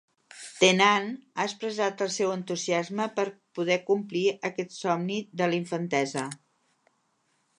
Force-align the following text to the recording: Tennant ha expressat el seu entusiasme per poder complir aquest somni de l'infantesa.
Tennant 0.61 1.09
ha 1.35 1.43
expressat 1.49 2.01
el 2.05 2.09
seu 2.15 2.31
entusiasme 2.35 3.07
per 3.19 3.25
poder 3.59 3.77
complir 3.91 4.25
aquest 4.51 4.75
somni 4.79 5.21
de 5.43 5.51
l'infantesa. 5.53 6.27